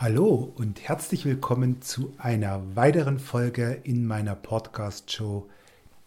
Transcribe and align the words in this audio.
Hallo 0.00 0.52
und 0.54 0.80
herzlich 0.86 1.24
willkommen 1.24 1.82
zu 1.82 2.14
einer 2.18 2.76
weiteren 2.76 3.18
Folge 3.18 3.80
in 3.82 4.06
meiner 4.06 4.36
Podcast-Show 4.36 5.48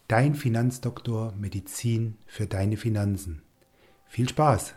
Dein 0.07 0.33
Finanzdoktor 0.33 1.33
Medizin 1.37 2.15
für 2.25 2.47
deine 2.47 2.77
Finanzen. 2.77 3.41
Viel 4.07 4.29
Spaß! 4.29 4.75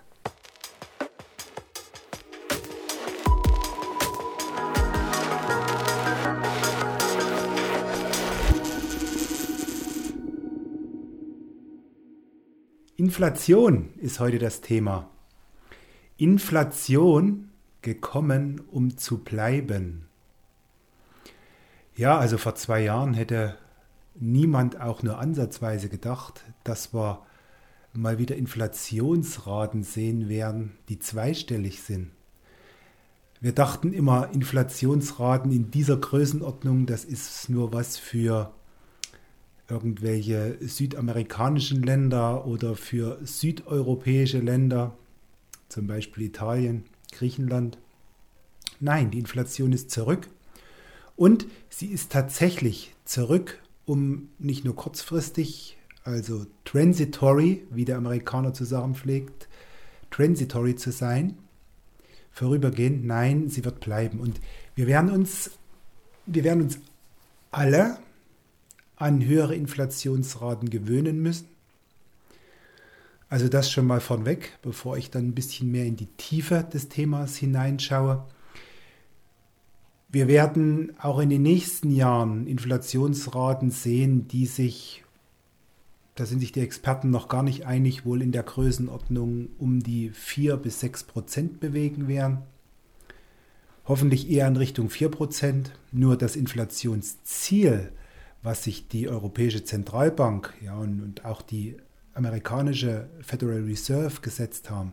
Inflation 12.96 13.91
ist 13.99 14.19
heute 14.19 14.41
das 14.41 14.61
Thema. 14.61 15.09
Inflation 16.17 17.53
gekommen, 17.85 18.61
um 18.73 18.96
zu 18.98 19.19
bleiben. 19.19 20.07
Ja, 21.95 22.19
also 22.19 22.38
vor 22.38 22.57
zwei 22.57 22.83
Jahren 22.83 23.15
hätte 23.15 23.57
niemand 24.16 24.80
auch 24.80 25.05
nur 25.05 25.19
ansatzweise 25.19 25.88
gedacht, 25.88 26.43
dass 26.65 26.93
wir 26.93 27.23
mal 27.93 28.19
wieder 28.19 28.34
Inflationsraten 28.34 29.84
sehen 29.84 30.29
werden, 30.29 30.73
die 30.88 30.98
zweistellig 30.98 31.83
sind. 31.83 32.10
Wir 33.41 33.52
dachten 33.52 33.93
immer, 33.93 34.30
Inflationsraten 34.32 35.52
in 35.52 35.71
dieser 35.71 35.98
Größenordnung, 35.98 36.87
das 36.87 37.05
ist 37.05 37.48
nur 37.51 37.73
was 37.73 37.98
für 37.98 38.52
irgendwelche 39.69 40.57
südamerikanischen 40.60 41.82
Länder 41.82 42.46
oder 42.46 42.74
für 42.74 43.19
südeuropäische 43.23 44.38
Länder, 44.38 44.96
zum 45.69 45.87
Beispiel 45.87 46.24
Italien. 46.24 46.85
Griechenland. 47.14 47.78
Nein, 48.80 49.10
die 49.10 49.18
Inflation 49.18 49.73
ist 49.73 49.91
zurück. 49.91 50.28
Und 51.16 51.46
sie 51.68 51.87
ist 51.87 52.10
tatsächlich 52.10 52.95
zurück, 53.04 53.62
um 53.87 54.29
nicht 54.38 54.65
nur 54.65 54.74
kurzfristig, 54.74 55.76
also 56.02 56.46
transitory, 56.65 57.66
wie 57.71 57.84
der 57.84 57.96
Amerikaner 57.96 58.52
zu 58.52 58.65
sagen 58.65 58.95
pflegt, 58.95 59.48
transitory 60.10 60.76
zu 60.76 60.93
sein, 60.93 61.38
vorübergehend. 62.30 63.04
Nein, 63.04 63.49
sie 63.49 63.65
wird 63.65 63.80
bleiben. 63.80 64.21
Und 64.21 64.41
wir 64.75 64.87
werden 64.87 65.10
uns, 65.10 65.53
wir 66.26 66.44
werden 66.44 66.62
uns 66.62 66.78
alle 67.50 67.99
an 68.97 69.25
höhere 69.25 69.54
Inflationsraten 69.54 70.71
gewöhnen 70.71 71.21
müssen. 71.22 71.49
Also 73.34 73.49
das 73.49 73.69
schon 73.69 73.88
mal 73.88 73.99
vorweg, 73.99 74.60
bevor 74.62 74.97
ich 74.97 75.10
dann 75.10 75.27
ein 75.27 75.34
bisschen 75.34 75.69
mehr 75.72 75.87
in 75.87 75.97
die 75.97 76.06
Tiefe 76.06 76.65
des 76.72 76.88
Themas 76.88 77.34
hineinschaue. 77.34 78.25
Wir 80.09 80.28
werden 80.28 80.93
auch 81.00 81.19
in 81.19 81.31
den 81.31 81.43
nächsten 81.43 81.91
Jahren 81.91 82.47
Inflationsraten 82.47 83.72
sehen, 83.72 84.28
die 84.28 84.47
sich, 84.47 85.03
da 86.15 86.27
sind 86.27 86.38
sich 86.38 86.53
die 86.53 86.60
Experten 86.60 87.10
noch 87.10 87.27
gar 87.27 87.43
nicht 87.43 87.66
einig, 87.66 88.06
wohl 88.06 88.22
in 88.22 88.31
der 88.31 88.44
Größenordnung 88.44 89.49
um 89.59 89.82
die 89.82 90.10
4 90.10 90.56
bis 90.56 90.78
6 90.78 91.03
Prozent 91.03 91.59
bewegen 91.59 92.06
werden. 92.06 92.38
Hoffentlich 93.84 94.31
eher 94.31 94.47
in 94.47 94.55
Richtung 94.55 94.91
4 94.91 95.09
Prozent. 95.09 95.72
Nur 95.91 96.16
das 96.16 96.37
Inflationsziel, 96.37 97.91
was 98.44 98.62
sich 98.62 98.87
die 98.87 99.09
Europäische 99.09 99.65
Zentralbank 99.65 100.55
ja, 100.65 100.77
und, 100.77 101.03
und 101.03 101.25
auch 101.25 101.43
die 101.43 101.78
amerikanische 102.15 103.09
Federal 103.20 103.65
Reserve 103.65 104.20
gesetzt 104.20 104.70
haben, 104.70 104.93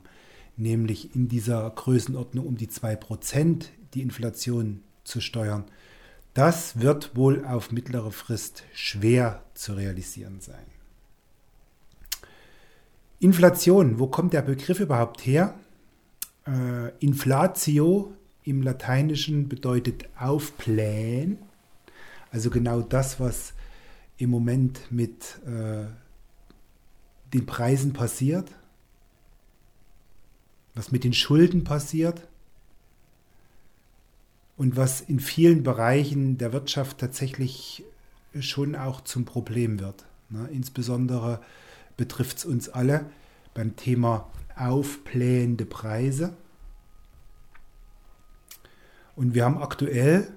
nämlich 0.58 1.16
in 1.16 1.28
dieser 1.28 1.70
Größenordnung 1.70 2.46
um 2.46 2.58
die 2.58 2.68
2% 2.68 3.66
die 3.94 4.02
Inflation 4.02 4.82
zu 5.04 5.22
steuern, 5.22 5.66
das 6.34 6.80
wird 6.80 7.16
wohl 7.16 7.46
auf 7.46 7.72
mittlere 7.72 8.12
Frist 8.12 8.64
schwer 8.74 9.44
zu 9.54 9.74
realisieren 9.74 10.40
sein. 10.40 10.66
Inflation, 13.20 14.00
wo 14.00 14.08
kommt 14.08 14.34
der 14.34 14.42
Begriff 14.42 14.80
überhaupt 14.80 15.26
her? 15.26 15.54
Äh, 16.48 16.90
Inflatio 17.00 18.14
im 18.44 18.64
Lateinischen 18.64 19.48
bedeutet 19.48 20.06
aufblähen, 20.18 21.38
also 22.32 22.50
genau 22.50 22.82
das, 22.82 23.20
was 23.20 23.54
im 24.18 24.30
Moment 24.30 24.92
mit 24.92 25.40
äh, 25.46 25.86
den 27.34 27.46
Preisen 27.46 27.94
passiert, 27.94 28.52
was 30.74 30.92
mit 30.92 31.04
den 31.04 31.14
Schulden 31.14 31.64
passiert 31.64 32.28
und 34.58 34.76
was 34.76 35.02
in 35.02 35.20
vielen 35.20 35.64
Bereichen 35.64 36.38
der 36.38 36.54
Wirtschaft 36.54 36.98
tatsächlich 37.00 37.84
schon 38.40 38.76
auch 38.76 39.02
zum 39.02 39.26
Problem 39.26 39.80
wird. 39.80 40.06
Ne? 40.30 40.48
Insbesondere 40.52 41.42
betrifft 41.98 42.38
es 42.38 42.46
uns 42.46 42.70
alle 42.70 43.06
beim 43.54 43.76
Thema 43.76 44.30
aufblähende 44.56 45.66
Preise. 45.66 46.36
Und 49.16 49.34
wir 49.34 49.46
haben 49.46 49.58
aktuell, 49.62 50.32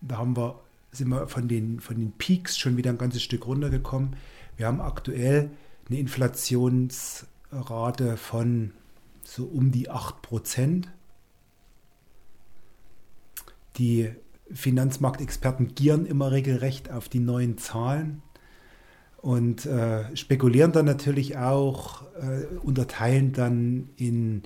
da 0.00 0.18
haben 0.18 0.36
wir, 0.36 0.60
sind 0.90 1.08
wir 1.08 1.28
von 1.28 1.46
den, 1.46 1.80
von 1.80 1.96
den 1.96 2.12
Peaks 2.12 2.58
schon 2.58 2.76
wieder 2.76 2.90
ein 2.90 2.98
ganzes 2.98 3.22
Stück 3.22 3.46
runtergekommen. 3.46 4.16
Wir 4.56 4.66
haben 4.66 4.80
aktuell 4.80 5.50
eine 5.88 5.98
Inflationsrate 5.98 8.16
von 8.16 8.72
so 9.22 9.44
um 9.44 9.72
die 9.72 9.90
8%. 9.90 10.84
Die 13.76 14.10
Finanzmarktexperten 14.52 15.74
gieren 15.74 16.06
immer 16.06 16.32
regelrecht 16.32 16.90
auf 16.90 17.08
die 17.08 17.20
neuen 17.20 17.56
Zahlen 17.58 18.22
und 19.18 19.66
äh, 19.66 20.16
spekulieren 20.16 20.72
dann 20.72 20.86
natürlich 20.86 21.36
auch, 21.36 22.02
äh, 22.14 22.46
unterteilen 22.62 23.32
dann 23.32 23.90
in 23.96 24.42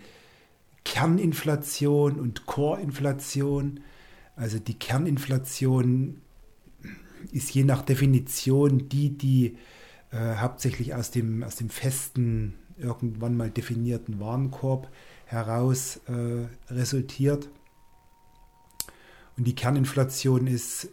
Kerninflation 0.85 2.19
und 2.19 2.47
Core-Inflation. 2.47 3.81
Also 4.37 4.59
die 4.59 4.79
Kerninflation 4.79 6.23
ist 7.31 7.53
je 7.53 7.65
nach 7.65 7.83
Definition 7.83 8.89
die, 8.89 9.11
die 9.11 9.59
äh, 10.13 10.37
hauptsächlich 10.37 10.95
aus 10.95 11.11
dem, 11.11 11.43
aus 11.43 11.57
dem 11.57 11.71
festen, 11.71 12.55
irgendwann 12.77 13.37
mal 13.37 13.51
definierten 13.51 14.21
Warenkorb 14.21 14.91
heraus 15.27 16.01
äh, 16.09 16.73
resultiert. 16.73 17.49
Und 19.37 19.45
die 19.45 19.55
Kerninflation 19.55 20.47
ist 20.47 20.89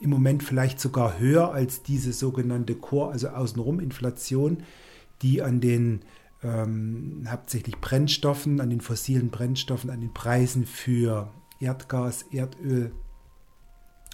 im 0.00 0.10
Moment 0.10 0.42
vielleicht 0.42 0.80
sogar 0.80 1.18
höher 1.18 1.52
als 1.52 1.82
diese 1.82 2.12
sogenannte 2.12 2.74
Core, 2.74 3.12
also 3.12 3.28
Außenrum-Inflation, 3.28 4.62
die 5.22 5.42
an 5.42 5.60
den 5.60 6.00
ähm, 6.42 7.26
hauptsächlich 7.28 7.80
Brennstoffen, 7.80 8.60
an 8.60 8.70
den 8.70 8.80
fossilen 8.80 9.30
Brennstoffen, 9.30 9.90
an 9.90 10.00
den 10.00 10.12
Preisen 10.12 10.66
für 10.66 11.30
Erdgas, 11.60 12.24
Erdöl 12.30 12.92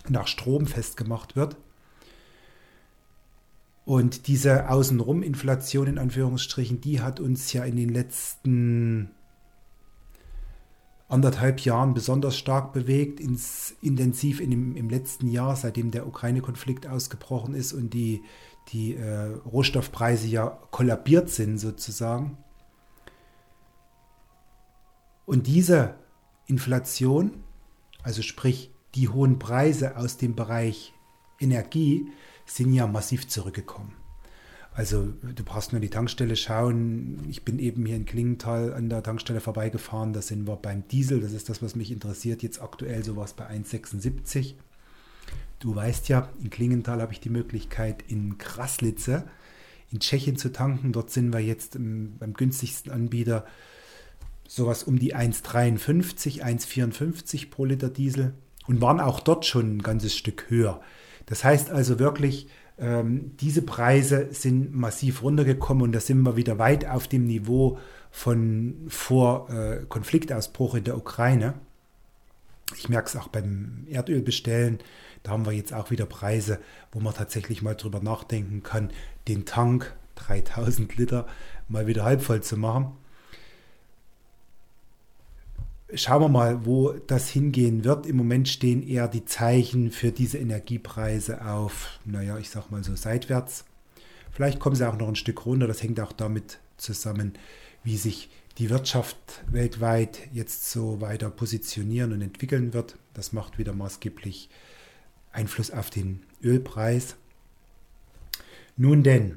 nach 0.08 0.28
Strom 0.28 0.66
festgemacht 0.66 1.34
wird. 1.36 1.56
Und 3.84 4.26
diese 4.28 4.68
Außenrum-Inflation 4.68 5.86
in 5.86 5.98
Anführungsstrichen, 5.98 6.80
die 6.80 7.00
hat 7.00 7.18
uns 7.18 7.52
ja 7.52 7.64
in 7.64 7.76
den 7.76 7.88
letzten 7.88 9.10
anderthalb 11.08 11.60
Jahren 11.60 11.92
besonders 11.92 12.38
stark 12.38 12.72
bewegt, 12.72 13.18
ins, 13.18 13.74
intensiv 13.82 14.40
in 14.40 14.50
dem, 14.50 14.76
im 14.76 14.88
letzten 14.88 15.26
Jahr, 15.26 15.56
seitdem 15.56 15.90
der 15.90 16.06
Ukraine-Konflikt 16.06 16.86
ausgebrochen 16.86 17.54
ist 17.54 17.72
und 17.72 17.92
die, 17.92 18.22
die 18.68 18.94
äh, 18.94 19.34
Rohstoffpreise 19.44 20.28
ja 20.28 20.46
kollabiert 20.70 21.28
sind 21.28 21.58
sozusagen. 21.58 22.38
Und 25.26 25.46
diese 25.46 25.96
Inflation, 26.46 27.42
also 28.02 28.22
sprich 28.22 28.70
die 28.94 29.08
hohen 29.08 29.38
Preise 29.38 29.96
aus 29.96 30.16
dem 30.16 30.34
Bereich 30.34 30.92
Energie, 31.40 32.06
sind 32.56 32.72
ja 32.72 32.86
massiv 32.86 33.28
zurückgekommen. 33.28 33.92
Also 34.72 35.08
du 35.22 35.44
brauchst 35.44 35.72
nur 35.72 35.80
die 35.80 35.90
Tankstelle 35.90 36.36
schauen. 36.36 37.26
Ich 37.28 37.44
bin 37.44 37.58
eben 37.58 37.84
hier 37.84 37.96
in 37.96 38.06
Klingenthal 38.06 38.72
an 38.72 38.88
der 38.88 39.02
Tankstelle 39.02 39.40
vorbeigefahren. 39.40 40.12
Da 40.12 40.22
sind 40.22 40.46
wir 40.46 40.56
beim 40.56 40.86
Diesel. 40.88 41.20
Das 41.20 41.32
ist 41.32 41.48
das, 41.48 41.60
was 41.60 41.74
mich 41.74 41.90
interessiert. 41.90 42.42
Jetzt 42.42 42.62
aktuell 42.62 43.04
sowas 43.04 43.34
bei 43.34 43.48
1,76. 43.50 44.54
Du 45.58 45.74
weißt 45.74 46.08
ja, 46.08 46.30
in 46.42 46.50
Klingenthal 46.50 47.02
habe 47.02 47.12
ich 47.12 47.20
die 47.20 47.30
Möglichkeit, 47.30 48.02
in 48.06 48.38
Kraslitze 48.38 49.24
in 49.90 50.00
Tschechien 50.00 50.36
zu 50.36 50.52
tanken. 50.52 50.92
Dort 50.92 51.10
sind 51.10 51.32
wir 51.32 51.40
jetzt 51.40 51.76
im, 51.76 52.16
beim 52.18 52.34
günstigsten 52.34 52.92
Anbieter 52.92 53.44
sowas 54.46 54.82
um 54.82 54.98
die 54.98 55.14
1,53, 55.14 56.42
1,54 56.42 57.50
pro 57.50 57.64
Liter 57.64 57.88
Diesel 57.88 58.34
und 58.66 58.80
waren 58.80 59.00
auch 59.00 59.20
dort 59.20 59.46
schon 59.46 59.76
ein 59.76 59.82
ganzes 59.82 60.16
Stück 60.16 60.46
höher. 60.48 60.80
Das 61.30 61.42
heißt 61.44 61.70
also 61.70 61.98
wirklich, 61.98 62.48
Ähm, 62.80 63.36
diese 63.36 63.60
Preise 63.60 64.28
sind 64.32 64.74
massiv 64.74 65.22
runtergekommen 65.22 65.82
und 65.82 65.92
da 65.92 66.00
sind 66.00 66.22
wir 66.22 66.36
wieder 66.36 66.58
weit 66.58 66.88
auf 66.88 67.08
dem 67.08 67.26
Niveau 67.26 67.78
von 68.10 68.86
vor 68.88 69.50
äh, 69.50 69.84
Konfliktausbruch 69.86 70.76
in 70.76 70.84
der 70.84 70.96
Ukraine. 70.96 71.54
Ich 72.78 72.88
merke 72.88 73.08
es 73.08 73.16
auch 73.16 73.28
beim 73.28 73.86
Erdölbestellen. 73.90 74.78
Da 75.22 75.32
haben 75.32 75.44
wir 75.44 75.52
jetzt 75.52 75.74
auch 75.74 75.90
wieder 75.90 76.06
Preise, 76.06 76.58
wo 76.90 77.00
man 77.00 77.12
tatsächlich 77.12 77.60
mal 77.60 77.74
drüber 77.74 78.00
nachdenken 78.00 78.62
kann, 78.62 78.90
den 79.28 79.44
Tank 79.44 79.94
3000 80.14 80.96
Liter 80.96 81.26
mal 81.68 81.86
wieder 81.86 82.04
halb 82.04 82.22
voll 82.22 82.42
zu 82.42 82.56
machen. 82.56 82.92
Schauen 85.94 86.22
wir 86.22 86.28
mal, 86.28 86.64
wo 86.64 86.92
das 87.06 87.28
hingehen 87.28 87.84
wird. 87.84 88.06
Im 88.06 88.16
Moment 88.16 88.48
stehen 88.48 88.86
eher 88.86 89.08
die 89.08 89.24
Zeichen 89.24 89.90
für 89.90 90.12
diese 90.12 90.38
Energiepreise 90.38 91.44
auf, 91.44 91.98
naja, 92.04 92.38
ich 92.38 92.50
sag 92.50 92.70
mal 92.70 92.84
so 92.84 92.94
seitwärts. 92.94 93.64
Vielleicht 94.30 94.60
kommen 94.60 94.76
sie 94.76 94.88
auch 94.88 94.96
noch 94.96 95.08
ein 95.08 95.16
Stück 95.16 95.46
runter. 95.46 95.66
Das 95.66 95.82
hängt 95.82 95.98
auch 96.00 96.12
damit 96.12 96.58
zusammen, 96.76 97.32
wie 97.82 97.96
sich 97.96 98.30
die 98.58 98.70
Wirtschaft 98.70 99.16
weltweit 99.50 100.28
jetzt 100.32 100.70
so 100.70 101.00
weiter 101.00 101.30
positionieren 101.30 102.12
und 102.12 102.22
entwickeln 102.22 102.72
wird. 102.72 102.96
Das 103.14 103.32
macht 103.32 103.58
wieder 103.58 103.72
maßgeblich 103.72 104.48
Einfluss 105.32 105.70
auf 105.70 105.90
den 105.90 106.22
Ölpreis. 106.42 107.16
Nun 108.76 109.02
denn, 109.02 109.36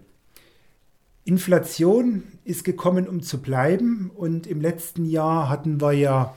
Inflation 1.25 2.23
ist 2.43 2.63
gekommen, 2.63 3.07
um 3.07 3.21
zu 3.21 3.41
bleiben. 3.41 4.11
Und 4.13 4.45
im 4.45 4.61
letzten 4.61 5.05
Jahr 5.05 5.49
hatten 5.49 5.81
wir 5.81 5.93
ja 5.93 6.35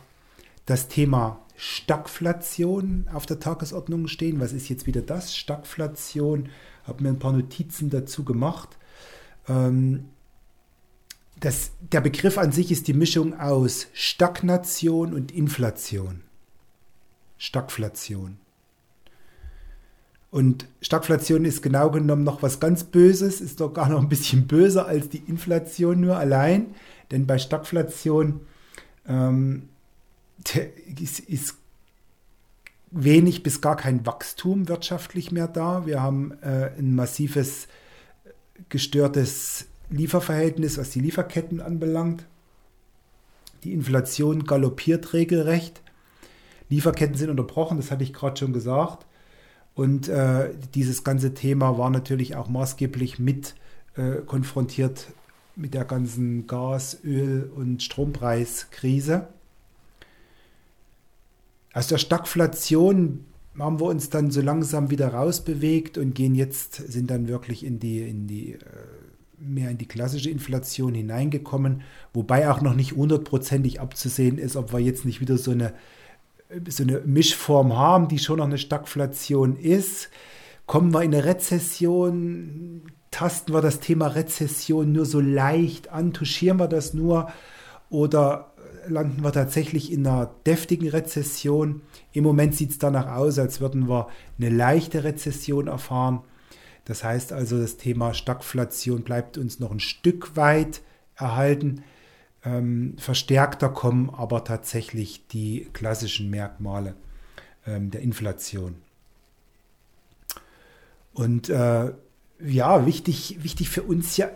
das 0.66 0.88
Thema 0.88 1.40
Stagflation 1.56 3.08
auf 3.12 3.24
der 3.24 3.40
Tagesordnung 3.40 4.08
stehen. 4.08 4.40
Was 4.40 4.52
ist 4.52 4.68
jetzt 4.68 4.86
wieder 4.86 5.02
das? 5.02 5.34
Stagflation. 5.34 6.50
Habe 6.84 7.02
mir 7.02 7.08
ein 7.08 7.18
paar 7.18 7.32
Notizen 7.32 7.88
dazu 7.88 8.24
gemacht. 8.24 8.76
Ähm, 9.48 10.06
das, 11.40 11.72
der 11.92 12.00
Begriff 12.00 12.38
an 12.38 12.52
sich 12.52 12.70
ist 12.72 12.88
die 12.88 12.94
Mischung 12.94 13.38
aus 13.38 13.88
Stagnation 13.92 15.14
und 15.14 15.32
Inflation. 15.32 16.22
Stagflation. 17.38 18.38
Und 20.30 20.66
Stagflation 20.82 21.44
ist 21.44 21.62
genau 21.62 21.90
genommen 21.90 22.24
noch 22.24 22.42
was 22.42 22.60
ganz 22.60 22.84
Böses, 22.84 23.40
ist 23.40 23.60
doch 23.60 23.72
gar 23.72 23.88
noch 23.88 24.00
ein 24.00 24.08
bisschen 24.08 24.46
böser 24.46 24.86
als 24.86 25.08
die 25.08 25.22
Inflation 25.26 26.00
nur 26.00 26.16
allein. 26.16 26.74
Denn 27.10 27.26
bei 27.26 27.38
Stagflation 27.38 28.40
ähm, 29.06 29.68
ist, 31.00 31.20
ist, 31.20 31.56
wenig 32.90 33.42
bis 33.42 33.60
gar 33.60 33.76
kein 33.76 34.06
Wachstum 34.06 34.68
wirtschaftlich 34.68 35.32
mehr 35.32 35.48
da. 35.48 35.86
Wir 35.86 36.02
haben 36.02 36.32
äh, 36.42 36.70
ein 36.78 36.94
massives 36.94 37.68
gestörtes 38.68 39.66
Lieferverhältnis, 39.90 40.78
was 40.78 40.90
die 40.90 41.00
Lieferketten 41.00 41.60
anbelangt. 41.60 42.26
Die 43.64 43.72
Inflation 43.72 44.44
galoppiert 44.44 45.12
regelrecht. 45.12 45.82
Lieferketten 46.68 47.16
sind 47.16 47.30
unterbrochen, 47.30 47.76
das 47.76 47.90
hatte 47.90 48.02
ich 48.02 48.12
gerade 48.12 48.36
schon 48.36 48.52
gesagt. 48.52 49.06
Und 49.74 50.08
äh, 50.08 50.54
dieses 50.74 51.04
ganze 51.04 51.34
Thema 51.34 51.76
war 51.76 51.90
natürlich 51.90 52.34
auch 52.34 52.48
maßgeblich 52.48 53.18
mit 53.18 53.54
äh, 53.96 54.22
konfrontiert 54.24 55.08
mit 55.54 55.74
der 55.74 55.84
ganzen 55.84 56.46
Gas-, 56.46 56.98
Öl- 57.04 57.50
und 57.54 57.82
Strompreiskrise. 57.82 59.28
Aus 61.76 61.88
der 61.88 61.98
Stagflation 61.98 63.26
haben 63.58 63.80
wir 63.80 63.84
uns 63.84 64.08
dann 64.08 64.30
so 64.30 64.40
langsam 64.40 64.90
wieder 64.90 65.08
rausbewegt 65.08 65.98
und 65.98 66.14
gehen 66.14 66.34
jetzt, 66.34 66.74
sind 66.74 67.10
dann 67.10 67.28
wirklich 67.28 67.66
in 67.66 67.78
die, 67.78 68.00
in 68.00 68.26
die 68.26 68.52
äh, 68.54 68.58
mehr 69.38 69.68
in 69.68 69.76
die 69.76 69.86
klassische 69.86 70.30
Inflation 70.30 70.94
hineingekommen, 70.94 71.82
wobei 72.14 72.50
auch 72.50 72.62
noch 72.62 72.74
nicht 72.74 72.92
hundertprozentig 72.92 73.78
abzusehen 73.78 74.38
ist, 74.38 74.56
ob 74.56 74.72
wir 74.72 74.78
jetzt 74.78 75.04
nicht 75.04 75.20
wieder 75.20 75.36
so 75.36 75.50
eine 75.50 75.74
so 76.66 76.82
eine 76.82 77.00
Mischform 77.00 77.76
haben, 77.76 78.08
die 78.08 78.20
schon 78.20 78.38
noch 78.38 78.46
eine 78.46 78.56
Stagflation 78.56 79.58
ist. 79.58 80.08
Kommen 80.64 80.94
wir 80.94 81.02
in 81.02 81.12
eine 81.14 81.26
Rezession, 81.26 82.84
tasten 83.10 83.52
wir 83.52 83.60
das 83.60 83.80
Thema 83.80 84.06
Rezession 84.06 84.92
nur 84.92 85.04
so 85.04 85.20
leicht 85.20 85.90
an, 85.90 86.14
touchieren 86.14 86.58
wir 86.58 86.68
das 86.68 86.94
nur 86.94 87.30
oder 87.90 88.54
landen 88.88 89.22
wir 89.22 89.32
tatsächlich 89.32 89.92
in 89.92 90.06
einer 90.06 90.30
deftigen 90.46 90.88
Rezession. 90.88 91.82
Im 92.12 92.24
Moment 92.24 92.54
sieht 92.54 92.70
es 92.70 92.78
danach 92.78 93.08
aus, 93.16 93.38
als 93.38 93.60
würden 93.60 93.88
wir 93.88 94.08
eine 94.38 94.50
leichte 94.50 95.04
Rezession 95.04 95.68
erfahren. 95.68 96.22
Das 96.84 97.02
heißt 97.02 97.32
also, 97.32 97.60
das 97.60 97.76
Thema 97.76 98.14
Stagflation 98.14 99.02
bleibt 99.02 99.38
uns 99.38 99.58
noch 99.58 99.72
ein 99.72 99.80
Stück 99.80 100.36
weit 100.36 100.82
erhalten. 101.16 101.82
Ähm, 102.44 102.94
verstärkter 102.98 103.68
kommen 103.68 104.10
aber 104.10 104.44
tatsächlich 104.44 105.26
die 105.26 105.68
klassischen 105.72 106.30
Merkmale 106.30 106.94
ähm, 107.66 107.90
der 107.90 108.02
Inflation. 108.02 108.76
Und 111.12 111.48
äh, 111.48 111.92
ja, 112.44 112.86
wichtig, 112.86 113.38
wichtig 113.42 113.68
für 113.68 113.82
uns 113.82 114.16
ja 114.16 114.28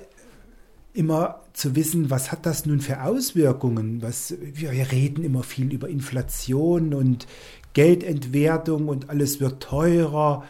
immer 0.93 1.43
zu 1.53 1.77
wissen, 1.77 2.11
was 2.11 2.33
hat 2.33 2.47
das 2.47 2.67
nun 2.67 2.81
für 2.81 3.03
Auswirkungen? 3.03 4.03
Was, 4.03 4.35
wir 4.41 4.71
reden 4.93 5.25
immer 5.25 5.43
viel 5.43 5.73
über 5.73 5.89
Inflation 5.89 6.95
und 6.95 7.27
Geldentwertung 7.73 8.89
und 8.89 9.11
alles 9.11 9.41
wird 9.41 9.63
teurer. 9.63 10.45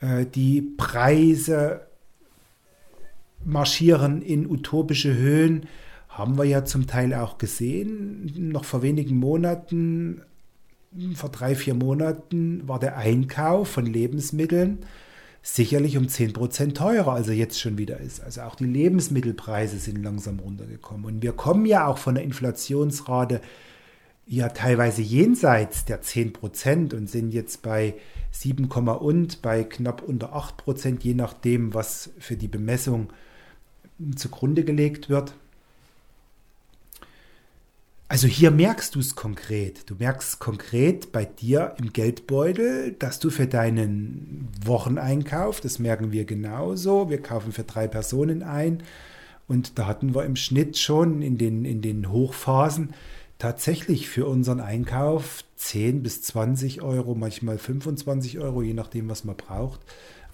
Äh, 0.00 0.26
die 0.26 0.62
Preise 0.62 1.82
marschieren 3.44 4.22
in 4.22 4.48
utopische 4.48 5.14
Höhen 5.14 5.66
haben 6.08 6.36
wir 6.36 6.44
ja 6.44 6.64
zum 6.64 6.86
Teil 6.86 7.14
auch 7.14 7.38
gesehen. 7.38 8.50
Noch 8.50 8.64
vor 8.64 8.82
wenigen 8.82 9.16
Monaten, 9.16 10.22
vor 11.14 11.30
drei, 11.30 11.54
vier 11.54 11.74
Monaten, 11.74 12.66
war 12.68 12.78
der 12.78 12.96
Einkauf 12.96 13.68
von 13.68 13.86
Lebensmitteln 13.86 14.80
sicherlich 15.42 15.96
um 15.96 16.06
10% 16.06 16.74
teurer, 16.74 17.12
als 17.12 17.28
er 17.28 17.34
jetzt 17.34 17.60
schon 17.60 17.78
wieder 17.78 17.98
ist. 17.98 18.20
Also 18.22 18.42
auch 18.42 18.54
die 18.54 18.66
Lebensmittelpreise 18.66 19.78
sind 19.78 20.02
langsam 20.02 20.38
runtergekommen. 20.38 21.06
Und 21.06 21.22
wir 21.22 21.32
kommen 21.32 21.66
ja 21.66 21.86
auch 21.86 21.98
von 21.98 22.14
der 22.14 22.24
Inflationsrate 22.24 23.40
ja 24.26 24.48
teilweise 24.50 25.02
jenseits 25.02 25.84
der 25.86 26.02
10% 26.02 26.94
und 26.94 27.10
sind 27.10 27.32
jetzt 27.32 27.62
bei 27.62 27.94
7, 28.30 28.66
und 28.66 29.42
bei 29.42 29.64
knapp 29.64 30.02
unter 30.02 30.36
8%, 30.36 30.98
je 31.02 31.14
nachdem, 31.14 31.74
was 31.74 32.10
für 32.18 32.36
die 32.36 32.46
Bemessung 32.46 33.08
zugrunde 34.14 34.64
gelegt 34.64 35.08
wird. 35.08 35.34
Also 38.10 38.26
hier 38.26 38.50
merkst 38.50 38.96
du 38.96 38.98
es 38.98 39.14
konkret. 39.14 39.88
Du 39.88 39.94
merkst 39.94 40.40
konkret 40.40 41.12
bei 41.12 41.24
dir 41.24 41.76
im 41.78 41.92
Geldbeutel, 41.92 42.96
dass 42.98 43.20
du 43.20 43.30
für 43.30 43.46
deinen 43.46 44.48
Wocheneinkauf, 44.64 45.60
das 45.60 45.78
merken 45.78 46.10
wir 46.10 46.24
genauso, 46.24 47.08
wir 47.08 47.22
kaufen 47.22 47.52
für 47.52 47.62
drei 47.62 47.86
Personen 47.86 48.42
ein 48.42 48.82
und 49.46 49.78
da 49.78 49.86
hatten 49.86 50.12
wir 50.12 50.24
im 50.24 50.34
Schnitt 50.34 50.76
schon 50.76 51.22
in 51.22 51.38
den, 51.38 51.64
in 51.64 51.82
den 51.82 52.10
Hochphasen 52.10 52.94
tatsächlich 53.38 54.08
für 54.08 54.26
unseren 54.26 54.58
Einkauf 54.58 55.44
10 55.54 56.02
bis 56.02 56.20
20 56.22 56.82
Euro, 56.82 57.14
manchmal 57.14 57.58
25 57.58 58.40
Euro, 58.40 58.62
je 58.62 58.74
nachdem, 58.74 59.08
was 59.08 59.22
man 59.22 59.36
braucht, 59.36 59.82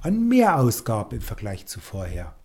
an 0.01 0.27
Mehrausgabe 0.31 1.17
im 1.17 1.23
Vergleich 1.23 1.67
zu 1.67 1.81
vorher. 1.81 2.36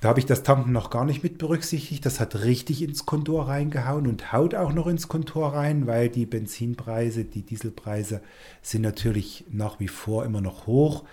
Da 0.00 0.08
habe 0.08 0.20
ich 0.20 0.26
das 0.26 0.44
Tanken 0.44 0.70
noch 0.70 0.90
gar 0.90 1.04
nicht 1.04 1.24
mit 1.24 1.38
berücksichtigt. 1.38 2.06
Das 2.06 2.20
hat 2.20 2.44
richtig 2.44 2.82
ins 2.82 3.04
Kontor 3.04 3.48
reingehauen 3.48 4.06
und 4.06 4.32
haut 4.32 4.54
auch 4.54 4.72
noch 4.72 4.86
ins 4.86 5.08
Kontor 5.08 5.54
rein, 5.54 5.88
weil 5.88 6.08
die 6.08 6.26
Benzinpreise, 6.26 7.24
die 7.24 7.42
Dieselpreise 7.42 8.20
sind 8.62 8.82
natürlich 8.82 9.44
nach 9.50 9.80
wie 9.80 9.88
vor 9.88 10.24
immer 10.24 10.40
noch 10.40 10.66
hoch 10.66 11.04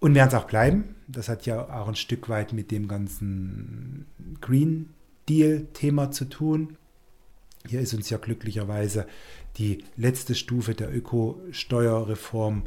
und 0.00 0.16
werden 0.16 0.28
es 0.28 0.34
auch 0.34 0.46
bleiben. 0.46 0.96
Das 1.06 1.28
hat 1.28 1.46
ja 1.46 1.62
auch 1.80 1.86
ein 1.86 1.94
Stück 1.94 2.28
weit 2.28 2.52
mit 2.52 2.72
dem 2.72 2.88
ganzen 2.88 4.06
Green 4.40 4.90
Deal-Thema 5.28 6.10
zu 6.10 6.24
tun. 6.24 6.76
Hier 7.68 7.80
ist 7.80 7.94
uns 7.94 8.10
ja 8.10 8.18
glücklicherweise 8.18 9.06
die 9.56 9.84
letzte 9.96 10.34
Stufe 10.34 10.74
der 10.74 10.92
Ökosteuerreform 10.92 12.64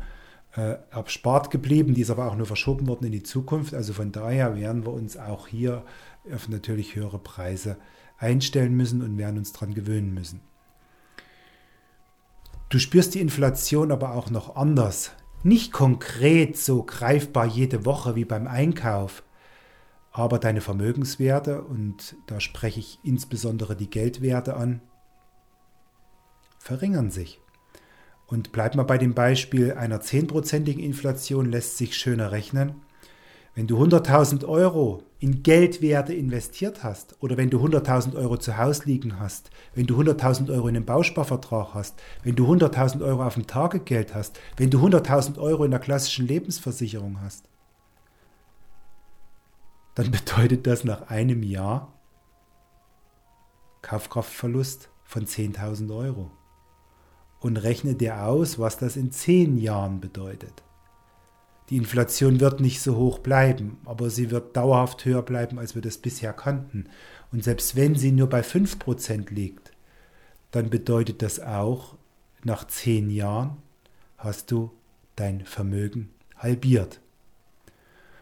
äh, 0.55 0.77
erspart 0.91 1.51
geblieben. 1.51 1.93
Die 1.93 2.01
ist 2.01 2.09
aber 2.09 2.27
auch 2.27 2.35
nur 2.35 2.47
verschoben 2.47 2.87
worden 2.87 3.05
in 3.05 3.11
die 3.11 3.23
Zukunft. 3.23 3.73
Also 3.73 3.93
von 3.93 4.11
daher 4.11 4.55
werden 4.55 4.85
wir 4.85 4.93
uns 4.93 5.17
auch 5.17 5.47
hier 5.47 5.83
auf 6.33 6.49
natürlich 6.49 6.95
höhere 6.95 7.19
Preise 7.19 7.77
einstellen 8.17 8.75
müssen 8.75 9.01
und 9.01 9.17
werden 9.17 9.37
uns 9.37 9.51
daran 9.51 9.73
gewöhnen 9.73 10.13
müssen. 10.13 10.41
Du 12.69 12.79
spürst 12.79 13.13
die 13.13 13.21
Inflation 13.21 13.91
aber 13.91 14.15
auch 14.15 14.29
noch 14.29 14.55
anders. 14.55 15.11
Nicht 15.43 15.71
konkret 15.71 16.57
so 16.57 16.83
greifbar 16.83 17.45
jede 17.45 17.85
Woche 17.85 18.15
wie 18.15 18.25
beim 18.25 18.47
Einkauf, 18.47 19.23
aber 20.11 20.39
deine 20.39 20.61
Vermögenswerte, 20.61 21.61
und 21.61 22.15
da 22.25 22.39
spreche 22.39 22.79
ich 22.79 22.99
insbesondere 23.03 23.75
die 23.75 23.89
Geldwerte 23.89 24.55
an, 24.55 24.81
verringern 26.57 27.11
sich. 27.11 27.39
Und 28.27 28.51
bleibt 28.51 28.75
mal 28.75 28.83
bei 28.83 28.97
dem 28.97 29.13
Beispiel 29.13 29.73
einer 29.73 30.01
10%igen 30.01 30.79
Inflation, 30.79 31.51
lässt 31.51 31.77
sich 31.77 31.95
schöner 31.95 32.31
rechnen. 32.31 32.75
Wenn 33.53 33.67
du 33.67 33.81
100.000 33.81 34.45
Euro 34.45 35.03
in 35.19 35.41
Geldwerte 35.41 36.13
investiert 36.13 36.83
hast 36.83 37.15
oder 37.21 37.37
wenn 37.37 37.49
du 37.49 37.63
100.000 37.63 38.15
Euro 38.15 38.35
zu 38.35 38.57
Hause 38.57 38.83
liegen 38.85 39.17
hast, 39.17 39.49
wenn 39.73 39.87
du 39.87 39.97
100.000 39.97 40.49
Euro 40.49 40.67
in 40.67 40.75
einem 40.75 40.85
Bausparvertrag 40.85 41.73
hast, 41.73 42.01
wenn 42.23 42.35
du 42.35 42.51
100.000 42.51 43.01
Euro 43.01 43.23
auf 43.23 43.35
dem 43.35 43.47
Tagegeld 43.47 44.13
hast, 44.13 44.37
wenn 44.57 44.71
du 44.71 44.85
100.000 44.85 45.37
Euro 45.37 45.63
in 45.63 45.71
der 45.71 45.79
klassischen 45.79 46.27
Lebensversicherung 46.27 47.21
hast, 47.21 47.47
dann 49.95 50.11
bedeutet 50.11 50.67
das 50.67 50.83
nach 50.83 51.09
einem 51.09 51.41
Jahr 51.41 51.93
Kaufkraftverlust 53.81 54.89
von 55.05 55.25
10.000 55.25 55.95
Euro. 55.95 56.31
Und 57.45 57.57
rechne 57.57 57.93
dir 57.93 58.23
aus, 58.23 58.57
was 58.57 58.79
das 58.79 58.97
in 58.97 59.11
10 59.11 59.59
Jahren 59.59 60.01
bedeutet. 60.01 60.63
Die 61.69 61.77
Inflation 61.77 62.39
wird 62.39 62.59
nicht 62.59 62.81
so 62.81 62.95
hoch 62.95 63.19
bleiben, 63.19 63.77
aber 63.85 64.09
sie 64.09 64.31
wird 64.31 64.57
dauerhaft 64.57 65.05
höher 65.05 65.21
bleiben, 65.21 65.59
als 65.59 65.75
wir 65.75 65.83
das 65.83 65.99
bisher 65.99 66.33
kannten. 66.33 66.89
Und 67.31 67.43
selbst 67.43 67.75
wenn 67.75 67.93
sie 67.93 68.11
nur 68.11 68.29
bei 68.29 68.41
5% 68.41 69.31
liegt, 69.31 69.73
dann 70.49 70.71
bedeutet 70.71 71.21
das 71.21 71.39
auch, 71.39 71.93
nach 72.43 72.65
10 72.65 73.11
Jahren 73.11 73.57
hast 74.17 74.49
du 74.49 74.71
dein 75.15 75.45
Vermögen 75.45 76.09
halbiert. 76.37 76.99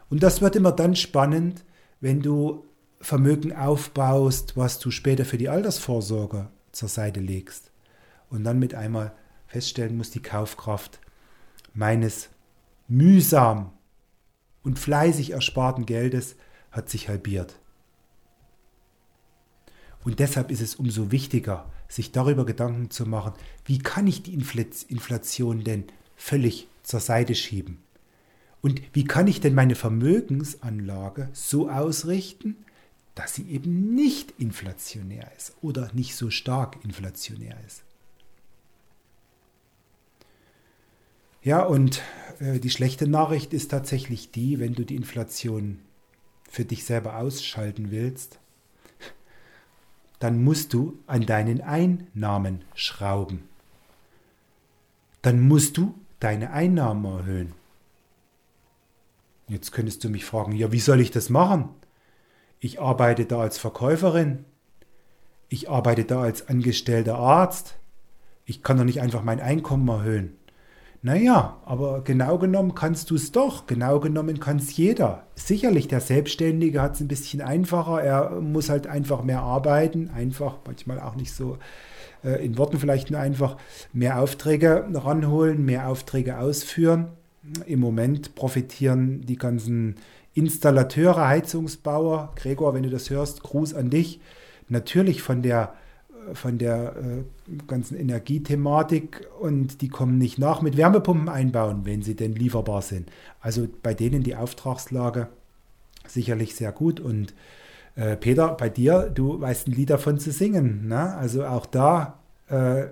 Und 0.09 0.21
das 0.21 0.41
wird 0.41 0.57
immer 0.57 0.73
dann 0.73 0.97
spannend, 0.97 1.63
wenn 2.01 2.19
du 2.19 2.65
Vermögen 2.99 3.55
aufbaust, 3.55 4.57
was 4.57 4.79
du 4.79 4.91
später 4.91 5.23
für 5.23 5.37
die 5.37 5.47
Altersvorsorge 5.47 6.49
zur 6.73 6.89
Seite 6.89 7.21
legst. 7.21 7.72
Und 8.33 8.43
dann 8.45 8.57
mit 8.57 8.73
einmal 8.73 9.13
feststellen 9.45 9.95
musst, 9.95 10.15
die 10.15 10.21
Kaufkraft 10.23 10.99
meines 11.75 12.29
mühsam 12.87 13.71
und 14.63 14.79
fleißig 14.79 15.31
ersparten 15.31 15.85
Geldes 15.85 16.35
hat 16.71 16.89
sich 16.89 17.09
halbiert. 17.09 17.59
Und 20.03 20.17
deshalb 20.17 20.49
ist 20.49 20.61
es 20.61 20.73
umso 20.73 21.11
wichtiger, 21.11 21.71
sich 21.87 22.11
darüber 22.11 22.43
Gedanken 22.43 22.89
zu 22.89 23.05
machen, 23.05 23.33
wie 23.65 23.77
kann 23.77 24.07
ich 24.07 24.23
die 24.23 24.33
Inflation 24.33 25.63
denn 25.63 25.85
völlig 26.15 26.67
zur 26.81 27.01
Seite 27.01 27.35
schieben? 27.35 27.83
Und 28.61 28.81
wie 28.93 29.03
kann 29.03 29.27
ich 29.27 29.41
denn 29.41 29.53
meine 29.53 29.75
Vermögensanlage 29.75 31.29
so 31.33 31.69
ausrichten, 31.69 32.65
dass 33.13 33.35
sie 33.35 33.47
eben 33.51 33.93
nicht 33.93 34.33
inflationär 34.39 35.31
ist 35.37 35.53
oder 35.61 35.91
nicht 35.93 36.15
so 36.15 36.31
stark 36.31 36.83
inflationär 36.83 37.57
ist? 37.67 37.83
Ja, 41.43 41.63
und 41.63 42.01
äh, 42.39 42.59
die 42.59 42.69
schlechte 42.69 43.05
Nachricht 43.05 43.53
ist 43.53 43.69
tatsächlich 43.69 44.31
die, 44.31 44.59
wenn 44.59 44.75
du 44.75 44.85
die 44.85 44.95
Inflation 44.95 45.79
für 46.49 46.63
dich 46.63 46.85
selber 46.85 47.17
ausschalten 47.17 47.91
willst, 47.91 48.39
dann 50.19 50.41
musst 50.41 50.73
du 50.73 50.99
an 51.05 51.25
deinen 51.25 51.59
Einnahmen 51.59 52.63
schrauben. 52.75 53.49
Dann 55.21 55.41
musst 55.41 55.75
du 55.75 55.95
deine 56.21 56.51
Einnahmen 56.51 57.03
erhöhen. 57.03 57.53
Jetzt 59.49 59.73
könntest 59.73 60.01
du 60.05 60.09
mich 60.09 60.23
fragen, 60.23 60.53
ja, 60.53 60.71
wie 60.71 60.79
soll 60.79 61.01
ich 61.01 61.11
das 61.11 61.29
machen? 61.29 61.69
Ich 62.59 62.79
arbeite 62.79 63.25
da 63.25 63.41
als 63.41 63.57
Verkäuferin. 63.57 64.45
Ich 65.49 65.69
arbeite 65.69 66.05
da 66.05 66.21
als 66.21 66.47
angestellter 66.47 67.17
Arzt. 67.17 67.75
Ich 68.45 68.63
kann 68.63 68.77
doch 68.77 68.85
nicht 68.85 69.01
einfach 69.01 69.23
mein 69.23 69.41
Einkommen 69.41 69.89
erhöhen. 69.89 70.37
Naja, 71.05 71.57
aber 71.65 72.01
genau 72.01 72.37
genommen 72.37 72.75
kannst 72.75 73.11
du 73.11 73.15
es 73.15 73.33
doch. 73.33 73.67
Genau 73.67 73.99
genommen 73.99 74.39
kann 74.39 74.55
es 74.55 74.77
jeder. 74.77 75.27
Sicherlich, 75.35 75.89
der 75.89 75.99
Selbstständige 75.99 76.81
hat 76.81 76.95
es 76.95 77.01
ein 77.01 77.09
bisschen 77.09 77.41
einfacher. 77.41 78.01
Er 78.01 78.39
muss 78.39 78.69
halt 78.69 78.87
einfach 78.87 79.21
mehr 79.21 79.41
arbeiten. 79.41 80.09
Einfach, 80.15 80.59
manchmal 80.65 81.01
auch 81.01 81.15
nicht 81.15 81.33
so 81.33 81.57
äh, 82.23 82.43
in 82.45 82.57
Worten 82.57 82.79
vielleicht 82.79 83.11
nur 83.11 83.19
einfach 83.19 83.57
mehr 83.91 84.17
Aufträge 84.17 84.87
ranholen, 84.93 85.65
mehr 85.65 85.89
Aufträge 85.89 86.39
ausführen. 86.39 87.09
Im 87.65 87.81
Moment 87.81 88.33
profitieren 88.35 89.25
die 89.25 89.37
ganzen 89.37 89.95
Installateure, 90.33 91.27
Heizungsbauer. 91.27 92.31
Gregor, 92.37 92.73
wenn 92.73 92.83
du 92.83 92.89
das 92.89 93.09
hörst, 93.09 93.43
Gruß 93.43 93.73
an 93.73 93.89
dich. 93.89 94.21
Natürlich 94.69 95.21
von 95.21 95.41
der 95.41 95.73
von 96.33 96.57
der 96.57 96.95
äh, 96.95 97.23
ganzen 97.67 97.97
Energiethematik 97.97 99.27
und 99.39 99.81
die 99.81 99.89
kommen 99.89 100.17
nicht 100.17 100.39
nach 100.39 100.61
mit 100.61 100.77
Wärmepumpen 100.77 101.29
einbauen, 101.29 101.81
wenn 101.85 102.01
sie 102.01 102.15
denn 102.15 102.33
lieferbar 102.33 102.81
sind. 102.81 103.09
Also 103.39 103.67
bei 103.81 103.93
denen 103.93 104.23
die 104.23 104.35
Auftragslage 104.35 105.27
sicherlich 106.07 106.55
sehr 106.55 106.71
gut 106.71 106.99
und 106.99 107.33
äh, 107.95 108.15
Peter, 108.15 108.49
bei 108.49 108.69
dir, 108.69 109.11
du 109.13 109.39
weißt 109.39 109.67
ein 109.67 109.73
Lied 109.73 109.89
davon 109.89 110.19
zu 110.19 110.31
singen. 110.31 110.87
Ne? 110.87 111.15
Also 111.15 111.45
auch 111.45 111.65
da 111.65 112.19
äh, 112.49 112.85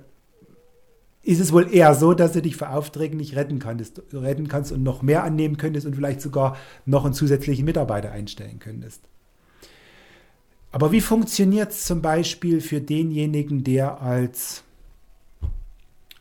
ist 1.24 1.40
es 1.40 1.54
wohl 1.54 1.74
eher 1.74 1.94
so, 1.96 2.14
dass 2.14 2.34
du 2.34 2.42
dich 2.42 2.56
für 2.56 2.70
Aufträge 2.70 3.16
nicht 3.16 3.36
retten 3.36 3.60
kannst, 3.60 4.02
retten 4.14 4.48
kannst 4.48 4.72
und 4.72 4.84
noch 4.84 5.02
mehr 5.02 5.24
annehmen 5.24 5.58
könntest 5.58 5.86
und 5.86 5.96
vielleicht 5.96 6.22
sogar 6.22 6.58
noch 6.86 7.06
einen 7.06 7.14
zusätzlichen 7.14 7.66
Mitarbeiter 7.66 8.12
einstellen 8.12 8.60
könntest. 8.60 9.02
Aber 10.72 10.92
wie 10.92 11.01
funktioniert 11.01 11.72
es 11.72 11.86
zum 11.86 12.01
Beispiel 12.01 12.62
für 12.62 12.80
denjenigen, 12.80 13.63
der 13.63 14.01
als 14.01 14.63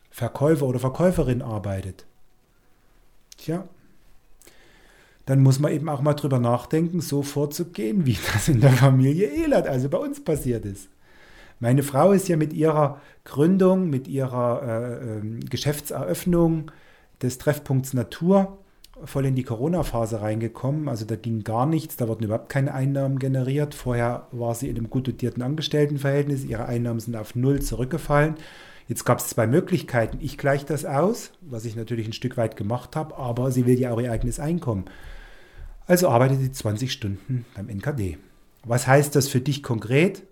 Verkäufer 0.09 0.65
oder 0.65 0.79
Verkäuferin 0.79 1.41
arbeitet? 1.41 2.05
Tja, 3.37 3.63
dann 5.25 5.41
muss 5.41 5.59
man 5.59 5.71
eben 5.71 5.87
auch 5.87 6.01
mal 6.01 6.13
drüber 6.13 6.39
nachdenken, 6.39 6.99
so 6.99 7.23
vorzugehen, 7.23 8.05
wie 8.05 8.17
das 8.33 8.49
in 8.49 8.59
der 8.59 8.73
Familie 8.73 9.27
Ehlert, 9.27 9.67
also 9.67 9.89
bei 9.89 9.97
uns 9.97 10.23
passiert 10.23 10.65
ist. 10.65 10.89
Meine 11.59 11.83
Frau 11.83 12.11
ist 12.11 12.27
ja 12.27 12.37
mit 12.37 12.53
ihrer 12.53 12.99
Gründung, 13.23 13.89
mit 13.89 14.07
ihrer 14.07 14.63
äh, 14.63 15.17
äh, 15.17 15.39
Geschäftseröffnung 15.47 16.71
des 17.21 17.37
Treffpunkts 17.37 17.93
Natur 17.93 18.57
voll 19.05 19.25
in 19.25 19.35
die 19.35 19.43
Corona-Phase 19.43 20.21
reingekommen. 20.21 20.89
Also 20.89 21.05
da 21.05 21.15
ging 21.15 21.43
gar 21.43 21.65
nichts, 21.65 21.97
da 21.97 22.07
wurden 22.07 22.23
überhaupt 22.23 22.49
keine 22.49 22.73
Einnahmen 22.73 23.19
generiert. 23.19 23.75
Vorher 23.75 24.27
war 24.31 24.55
sie 24.55 24.69
in 24.69 24.77
einem 24.77 24.89
gut 24.89 25.07
dotierten 25.07 25.43
Angestelltenverhältnis, 25.43 26.43
ihre 26.43 26.65
Einnahmen 26.65 26.99
sind 26.99 27.15
auf 27.15 27.35
Null 27.35 27.61
zurückgefallen. 27.61 28.35
Jetzt 28.87 29.05
gab 29.05 29.19
es 29.19 29.27
zwei 29.29 29.47
Möglichkeiten. 29.47 30.17
Ich 30.21 30.37
gleiche 30.37 30.65
das 30.65 30.85
aus, 30.85 31.31
was 31.41 31.65
ich 31.65 31.75
natürlich 31.75 32.07
ein 32.07 32.13
Stück 32.13 32.35
weit 32.37 32.57
gemacht 32.57 32.95
habe, 32.95 33.17
aber 33.17 33.51
sie 33.51 33.65
will 33.65 33.79
ja 33.79 33.91
auch 33.91 34.01
ihr 34.01 34.11
eigenes 34.11 34.39
Einkommen. 34.39 34.85
Also 35.87 36.09
arbeitet 36.09 36.39
sie 36.39 36.51
20 36.51 36.91
Stunden 36.91 37.45
beim 37.55 37.69
NKD. 37.69 38.17
Was 38.65 38.87
heißt 38.87 39.15
das 39.15 39.27
für 39.27 39.41
dich 39.41 39.63
konkret? 39.63 40.23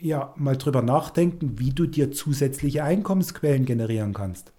Ja, 0.00 0.32
mal 0.36 0.56
drüber 0.56 0.82
nachdenken, 0.82 1.58
wie 1.58 1.70
du 1.70 1.86
dir 1.86 2.10
zusätzliche 2.12 2.84
Einkommensquellen 2.84 3.64
generieren 3.64 4.14
kannst. 4.14 4.52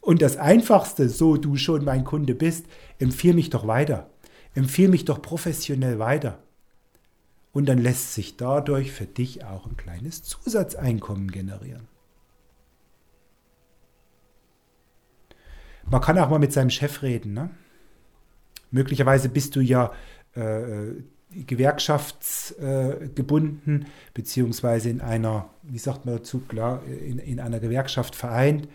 Und 0.00 0.22
das 0.22 0.36
Einfachste, 0.36 1.08
so 1.08 1.36
du 1.36 1.56
schon 1.56 1.84
mein 1.84 2.04
Kunde 2.04 2.34
bist, 2.34 2.66
empfehle 2.98 3.34
mich 3.34 3.50
doch 3.50 3.66
weiter. 3.66 4.08
Empfehle 4.54 4.88
mich 4.88 5.04
doch 5.04 5.20
professionell 5.20 5.98
weiter. 5.98 6.38
Und 7.52 7.68
dann 7.68 7.78
lässt 7.78 8.14
sich 8.14 8.36
dadurch 8.36 8.92
für 8.92 9.06
dich 9.06 9.44
auch 9.44 9.66
ein 9.66 9.76
kleines 9.76 10.22
Zusatzeinkommen 10.22 11.30
generieren. 11.30 11.88
Man 15.90 16.00
kann 16.00 16.18
auch 16.18 16.30
mal 16.30 16.38
mit 16.38 16.52
seinem 16.52 16.70
Chef 16.70 17.02
reden. 17.02 17.34
Ne? 17.34 17.50
Möglicherweise 18.70 19.28
bist 19.28 19.56
du 19.56 19.60
ja 19.60 19.90
äh, 20.34 20.92
gewerkschaftsgebunden, 21.32 23.82
äh, 23.82 23.86
beziehungsweise 24.14 24.88
in 24.88 25.00
einer, 25.00 25.50
wie 25.62 25.78
sagt 25.78 26.06
man 26.06 26.18
dazu, 26.18 26.38
klar, 26.40 26.84
in, 26.86 27.18
in 27.18 27.40
einer 27.40 27.58
Gewerkschaft 27.58 28.14
vereint. 28.14 28.68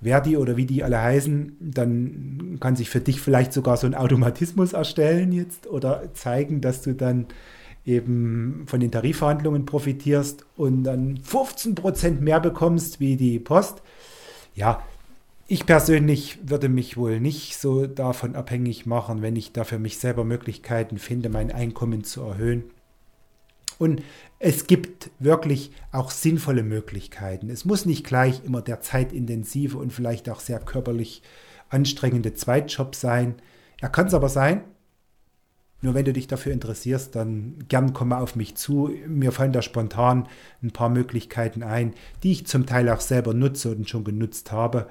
Verdi 0.00 0.36
oder 0.36 0.56
wie 0.56 0.66
die 0.66 0.84
alle 0.84 1.00
heißen, 1.00 1.56
dann 1.60 2.58
kann 2.60 2.76
sich 2.76 2.88
für 2.88 3.00
dich 3.00 3.20
vielleicht 3.20 3.52
sogar 3.52 3.76
so 3.76 3.86
ein 3.86 3.94
Automatismus 3.94 4.72
erstellen 4.72 5.32
jetzt 5.32 5.66
oder 5.66 6.14
zeigen, 6.14 6.60
dass 6.60 6.82
du 6.82 6.94
dann 6.94 7.26
eben 7.84 8.64
von 8.66 8.80
den 8.80 8.92
Tarifverhandlungen 8.92 9.64
profitierst 9.64 10.44
und 10.56 10.84
dann 10.84 11.18
15 11.22 11.74
Prozent 11.74 12.20
mehr 12.20 12.38
bekommst 12.38 13.00
wie 13.00 13.16
die 13.16 13.38
Post. 13.38 13.82
Ja, 14.54 14.82
ich 15.46 15.64
persönlich 15.64 16.38
würde 16.42 16.68
mich 16.68 16.96
wohl 16.98 17.20
nicht 17.20 17.56
so 17.56 17.86
davon 17.86 18.36
abhängig 18.36 18.84
machen, 18.84 19.22
wenn 19.22 19.34
ich 19.34 19.52
da 19.52 19.64
für 19.64 19.78
mich 19.78 19.98
selber 19.98 20.24
Möglichkeiten 20.24 20.98
finde, 20.98 21.30
mein 21.30 21.50
Einkommen 21.50 22.04
zu 22.04 22.22
erhöhen. 22.22 22.64
Und 23.78 24.02
es 24.38 24.66
gibt 24.66 25.10
wirklich 25.18 25.70
auch 25.92 26.10
sinnvolle 26.10 26.62
Möglichkeiten. 26.62 27.48
Es 27.48 27.64
muss 27.64 27.86
nicht 27.86 28.04
gleich 28.04 28.44
immer 28.44 28.60
der 28.60 28.80
zeitintensive 28.80 29.78
und 29.78 29.92
vielleicht 29.92 30.28
auch 30.28 30.40
sehr 30.40 30.58
körperlich 30.58 31.22
anstrengende 31.70 32.34
Zweitjob 32.34 32.94
sein. 32.94 33.36
Er 33.80 33.88
kann 33.88 34.08
es 34.08 34.14
aber 34.14 34.28
sein. 34.28 34.62
Nur 35.80 35.94
wenn 35.94 36.04
du 36.04 36.12
dich 36.12 36.26
dafür 36.26 36.52
interessierst, 36.52 37.14
dann 37.14 37.64
gern 37.68 37.92
komme 37.92 38.18
auf 38.18 38.34
mich 38.34 38.56
zu. 38.56 38.90
Mir 39.06 39.30
fallen 39.30 39.52
da 39.52 39.62
spontan 39.62 40.26
ein 40.60 40.72
paar 40.72 40.88
Möglichkeiten 40.88 41.62
ein, 41.62 41.94
die 42.24 42.32
ich 42.32 42.46
zum 42.46 42.66
Teil 42.66 42.88
auch 42.88 43.00
selber 43.00 43.32
nutze 43.32 43.70
und 43.70 43.88
schon 43.88 44.02
genutzt 44.02 44.50
habe. 44.50 44.88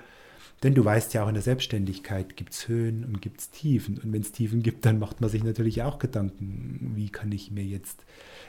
Denn 0.64 0.74
du 0.74 0.84
weißt 0.84 1.14
ja 1.14 1.24
auch 1.24 1.28
in 1.28 1.36
der 1.36 1.44
Selbstständigkeit 1.44 2.36
gibt 2.36 2.54
es 2.54 2.68
Höhen 2.68 3.06
und 3.06 3.22
gibt 3.22 3.42
es 3.42 3.52
Tiefen. 3.52 4.00
Und 4.00 4.12
wenn 4.12 4.22
es 4.22 4.32
Tiefen 4.32 4.64
gibt, 4.64 4.86
dann 4.86 4.98
macht 4.98 5.22
man 5.22 5.30
sich 5.30 5.44
natürlich 5.44 5.84
auch 5.84 6.00
Gedanken, 6.00 6.94
wie 6.96 7.10
kann 7.10 7.32
ich 7.32 7.52
mir 7.52 7.64
jetzt 7.64 8.04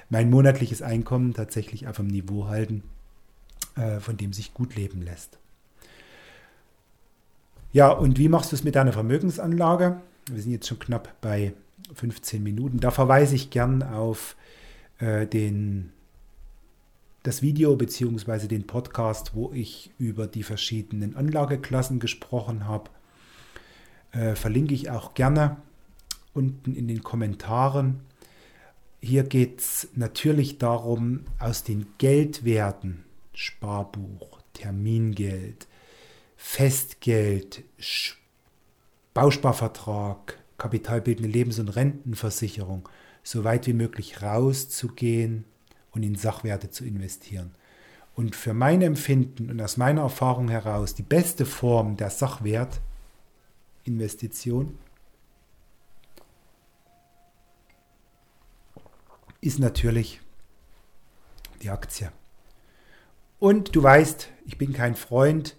mein 0.09 0.31
monatliches 0.31 0.81
Einkommen 0.81 1.35
tatsächlich 1.35 1.87
auf 1.87 2.01
einem 2.01 2.09
Niveau 2.09 2.47
halten, 2.47 2.83
äh, 3.77 4.01
von 4.01 4.17
dem 4.17 4.33
sich 4.33 4.55
gut 4.55 4.75
leben 4.75 5.03
lässt. 5.03 5.39
Ja, 7.73 7.91
und 7.91 8.19
wie 8.19 8.31
machst 8.31 8.53
du 8.53 8.57
es 8.57 8.65
mit 8.65 8.75
deiner 8.75 8.95
Vermögensanlage? 8.95 10.01
Wir 10.31 10.43
sind 10.43 10.53
jetzt 10.53 10.67
schon 10.67 10.79
knapp 10.79 11.21
bei 11.21 11.53
15 11.95 12.43
Minuten. 12.43 12.81
Da 12.81 12.91
verweise 12.91 13.35
ich 13.35 13.51
gern 13.51 13.83
auf 13.83 14.37
äh, 14.99 15.27
den 15.27 15.93
das 17.23 17.43
Video 17.43 17.75
bzw. 17.77 18.47
den 18.47 18.67
Podcast, 18.67 19.35
wo 19.35 19.53
ich 19.53 19.91
über 19.99 20.27
die 20.27 20.43
verschiedenen 20.43 21.17
Anlageklassen 21.17 21.99
gesprochen 21.99 22.67
habe. 22.67 22.91
Äh, 24.13 24.35
verlinke 24.35 24.75
ich 24.75 24.91
auch 24.91 25.15
gerne 25.15 25.57
unten 26.33 26.75
in 26.75 26.89
den 26.89 27.03
Kommentaren. 27.03 28.01
Hier 29.01 29.25
geht 29.25 29.61
es 29.61 29.89
natürlich 29.95 30.59
darum, 30.59 31.25
aus 31.39 31.65
den 31.65 31.87
Geldwerten, 31.99 33.05
Sparbuch, 33.33 34.41
Termingeld, 34.55 35.67
Festgeld, 36.37 37.65
Bausparvertrag, 39.15 40.39
kapitalbildende 40.57 41.31
Lebens- 41.31 41.59
und 41.59 41.69
Rentenversicherung, 41.69 42.89
so 43.23 43.45
weit 43.45 43.67
wie 43.67 43.73
möglich 43.73 44.23
rauszugehen 44.23 45.45
und 45.93 46.03
in 46.03 46.15
Sachwerte 46.15 46.71
zu 46.71 46.85
investieren. 46.85 47.53
Und 48.15 48.35
für 48.35 48.55
mein 48.55 48.81
Empfinden 48.83 49.51
und 49.51 49.61
aus 49.61 49.77
meiner 49.77 50.03
Erfahrung 50.03 50.49
heraus 50.49 50.95
die 50.95 51.03
beste 51.03 51.47
Form 51.47 51.97
der 51.97 52.11
Sachwertinvestition 52.11 54.77
ist 59.41 59.61
natürlich 59.61 60.21
die 61.63 61.71
Aktie. 61.71 62.11
Und 63.39 63.77
du 63.77 63.83
weißt, 63.83 64.29
ich 64.47 64.59
bin 64.59 64.73
kein 64.73 64.97
Freund 64.97 65.57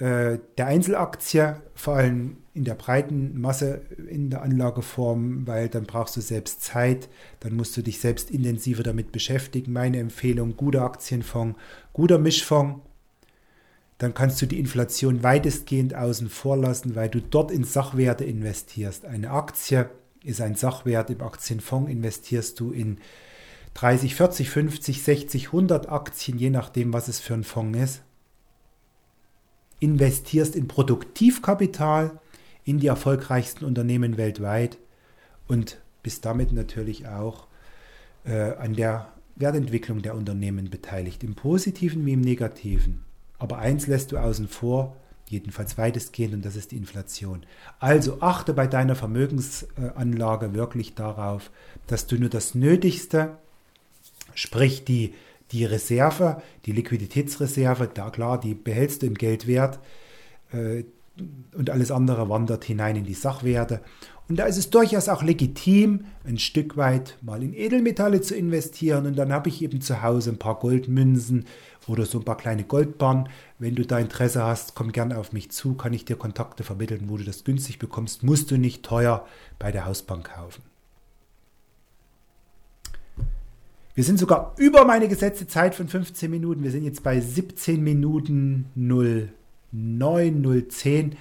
äh, 0.00 0.38
der 0.56 0.66
Einzelaktie, 0.66 1.56
vor 1.74 1.96
allem 1.96 2.38
in 2.54 2.64
der 2.64 2.74
breiten 2.74 3.38
Masse 3.38 3.82
in 4.08 4.30
der 4.30 4.40
Anlageform, 4.42 5.46
weil 5.46 5.68
dann 5.68 5.84
brauchst 5.84 6.16
du 6.16 6.22
selbst 6.22 6.62
Zeit, 6.62 7.10
dann 7.40 7.54
musst 7.54 7.76
du 7.76 7.82
dich 7.82 8.00
selbst 8.00 8.30
intensiver 8.30 8.82
damit 8.82 9.12
beschäftigen. 9.12 9.74
Meine 9.74 9.98
Empfehlung, 9.98 10.56
guter 10.56 10.82
Aktienfonds, 10.82 11.58
guter 11.92 12.18
Mischfonds. 12.18 12.80
Dann 13.98 14.14
kannst 14.14 14.40
du 14.40 14.46
die 14.46 14.58
Inflation 14.58 15.22
weitestgehend 15.22 15.94
außen 15.94 16.30
vor 16.30 16.56
lassen, 16.56 16.96
weil 16.96 17.10
du 17.10 17.20
dort 17.20 17.50
in 17.50 17.64
Sachwerte 17.64 18.24
investierst. 18.24 19.04
Eine 19.04 19.30
Aktie 19.30 19.90
ist 20.24 20.40
ein 20.40 20.54
Sachwert, 20.54 21.10
im 21.10 21.20
Aktienfonds 21.20 21.90
investierst 21.90 22.58
du 22.58 22.72
in 22.72 22.98
30, 23.74 24.14
40, 24.14 24.48
50, 24.48 25.02
60, 25.02 25.46
100 25.48 25.90
Aktien, 25.90 26.38
je 26.38 26.48
nachdem, 26.48 26.94
was 26.94 27.08
es 27.08 27.20
für 27.20 27.34
ein 27.34 27.44
Fonds 27.44 27.78
ist 27.78 28.02
investierst 29.80 30.54
in 30.54 30.68
Produktivkapital 30.68 32.20
in 32.64 32.78
die 32.78 32.86
erfolgreichsten 32.86 33.64
Unternehmen 33.64 34.16
weltweit 34.16 34.78
und 35.48 35.80
bist 36.02 36.24
damit 36.24 36.52
natürlich 36.52 37.08
auch 37.08 37.46
äh, 38.24 38.52
an 38.52 38.74
der 38.74 39.08
Wertentwicklung 39.36 40.02
der 40.02 40.14
Unternehmen 40.14 40.70
beteiligt, 40.70 41.24
im 41.24 41.34
positiven 41.34 42.04
wie 42.06 42.12
im 42.12 42.20
negativen. 42.20 43.02
Aber 43.38 43.58
eins 43.58 43.86
lässt 43.86 44.12
du 44.12 44.18
außen 44.18 44.48
vor, 44.48 44.96
jedenfalls 45.26 45.78
weitestgehend, 45.78 46.34
und 46.34 46.44
das 46.44 46.56
ist 46.56 46.72
die 46.72 46.76
Inflation. 46.76 47.44
Also 47.78 48.20
achte 48.20 48.52
bei 48.52 48.66
deiner 48.66 48.96
Vermögensanlage 48.96 50.54
wirklich 50.54 50.94
darauf, 50.94 51.50
dass 51.86 52.06
du 52.06 52.16
nur 52.16 52.28
das 52.28 52.54
Nötigste, 52.54 53.38
sprich 54.34 54.84
die 54.84 55.14
die 55.52 55.64
Reserve, 55.64 56.42
die 56.66 56.72
Liquiditätsreserve, 56.72 57.90
da 57.92 58.10
klar, 58.10 58.40
die 58.40 58.54
behältst 58.54 59.02
du 59.02 59.06
im 59.06 59.14
Geldwert 59.14 59.80
äh, 60.52 60.84
und 61.54 61.70
alles 61.70 61.90
andere 61.90 62.28
wandert 62.28 62.64
hinein 62.64 62.96
in 62.96 63.04
die 63.04 63.14
Sachwerte. 63.14 63.82
Und 64.28 64.36
da 64.36 64.44
ist 64.44 64.58
es 64.58 64.70
durchaus 64.70 65.08
auch 65.08 65.24
legitim, 65.24 66.04
ein 66.24 66.38
Stück 66.38 66.76
weit 66.76 67.18
mal 67.20 67.42
in 67.42 67.52
Edelmetalle 67.52 68.20
zu 68.20 68.36
investieren. 68.36 69.06
Und 69.06 69.18
dann 69.18 69.32
habe 69.32 69.48
ich 69.48 69.60
eben 69.60 69.80
zu 69.80 70.02
Hause 70.02 70.30
ein 70.30 70.38
paar 70.38 70.60
Goldmünzen 70.60 71.46
oder 71.88 72.06
so 72.06 72.18
ein 72.20 72.24
paar 72.24 72.36
kleine 72.36 72.62
Goldbarren. 72.62 73.28
Wenn 73.58 73.74
du 73.74 73.84
da 73.84 73.98
Interesse 73.98 74.44
hast, 74.44 74.76
komm 74.76 74.92
gerne 74.92 75.18
auf 75.18 75.32
mich 75.32 75.50
zu, 75.50 75.74
kann 75.74 75.92
ich 75.92 76.04
dir 76.04 76.14
Kontakte 76.14 76.62
vermitteln, 76.62 77.06
wo 77.08 77.16
du 77.16 77.24
das 77.24 77.42
günstig 77.42 77.80
bekommst. 77.80 78.22
Musst 78.22 78.52
du 78.52 78.56
nicht 78.56 78.84
teuer 78.84 79.26
bei 79.58 79.72
der 79.72 79.84
Hausbank 79.84 80.30
kaufen. 80.32 80.62
Wir 84.00 84.04
sind 84.04 84.18
sogar 84.18 84.54
über 84.56 84.86
meine 84.86 85.08
gesetzte 85.08 85.46
Zeit 85.46 85.74
von 85.74 85.86
15 85.86 86.30
Minuten. 86.30 86.62
Wir 86.62 86.70
sind 86.70 86.84
jetzt 86.84 87.02
bei 87.02 87.20
17 87.20 87.84
Minuten 87.84 88.70
09, 88.74 90.70
010. 90.70 91.16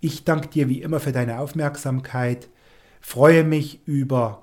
Ich 0.00 0.24
danke 0.24 0.48
dir 0.48 0.68
wie 0.68 0.82
immer 0.82 1.00
für 1.00 1.12
deine 1.12 1.38
Aufmerksamkeit. 1.38 2.50
Freue 3.00 3.44
mich 3.44 3.80
über 3.86 4.42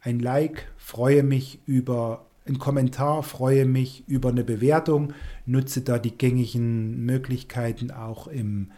ein 0.00 0.18
Like, 0.18 0.72
freue 0.78 1.22
mich 1.22 1.60
über 1.66 2.24
einen 2.46 2.58
Kommentar, 2.58 3.22
freue 3.22 3.66
mich 3.66 4.04
über 4.08 4.30
eine 4.30 4.42
Bewertung. 4.42 5.12
Nutze 5.44 5.82
da 5.82 5.98
die 5.98 6.16
gängigen 6.16 7.04
Möglichkeiten 7.04 7.90
auch 7.90 8.28
im 8.28 8.72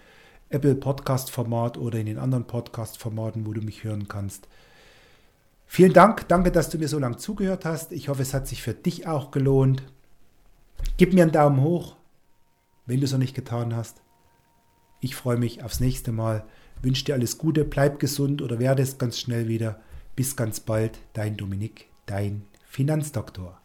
Apple 0.49 0.75
Podcast 0.75 1.31
Format 1.31 1.79
oder 1.79 2.01
in 2.01 2.07
den 2.07 2.19
anderen 2.19 2.49
Podcast 2.49 2.99
Formaten, 2.99 3.47
wo 3.47 3.53
du 3.53 3.61
mich 3.61 3.85
hören 3.85 4.09
kannst. 4.09 4.49
Vielen 5.71 5.93
Dank, 5.93 6.27
danke, 6.29 6.51
dass 6.51 6.71
du 6.71 6.79
mir 6.79 6.89
so 6.89 6.99
lange 6.99 7.19
zugehört 7.19 7.67
hast. 7.67 7.93
Ich 7.93 8.09
hoffe, 8.09 8.23
es 8.23 8.33
hat 8.33 8.49
sich 8.49 8.63
für 8.63 8.73
dich 8.73 9.07
auch 9.07 9.31
gelohnt. 9.31 9.83
Gib 10.97 11.13
mir 11.13 11.23
einen 11.23 11.31
Daumen 11.31 11.61
hoch, 11.61 11.97
wenn 12.87 13.01
du 13.01 13.05
es 13.05 13.13
noch 13.13 13.19
nicht 13.19 13.37
getan 13.37 13.77
hast. 13.77 14.01
Ich 15.01 15.15
freue 15.15 15.37
mich 15.37 15.63
aufs 15.63 15.79
nächste 15.79 16.11
Mal. 16.11 16.45
Wünsche 16.83 17.05
dir 17.05 17.15
alles 17.15 17.37
Gute, 17.37 17.65
bleib 17.65 18.01
gesund 18.01 18.41
oder 18.41 18.59
werde 18.59 18.83
es 18.83 18.97
ganz 18.97 19.19
schnell 19.19 19.47
wieder. 19.47 19.79
Bis 20.17 20.37
ganz 20.37 20.59
bald, 20.59 20.99
dein 21.13 21.37
Dominik, 21.37 21.87
dein 22.07 22.47
Finanzdoktor. 22.67 23.58